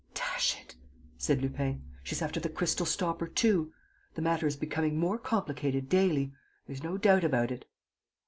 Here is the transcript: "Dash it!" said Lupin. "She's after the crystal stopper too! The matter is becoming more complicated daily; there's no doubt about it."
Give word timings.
"Dash 0.15 0.59
it!" 0.59 0.75
said 1.19 1.43
Lupin. 1.43 1.83
"She's 2.01 2.23
after 2.23 2.39
the 2.39 2.49
crystal 2.49 2.87
stopper 2.87 3.27
too! 3.27 3.71
The 4.15 4.23
matter 4.23 4.47
is 4.47 4.55
becoming 4.55 4.97
more 4.99 5.19
complicated 5.19 5.89
daily; 5.89 6.33
there's 6.65 6.81
no 6.81 6.97
doubt 6.97 7.23
about 7.23 7.51
it." 7.51 7.65